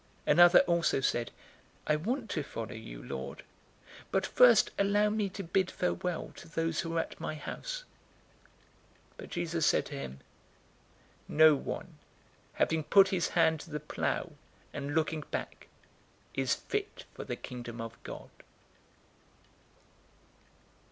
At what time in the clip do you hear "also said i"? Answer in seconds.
0.61-1.95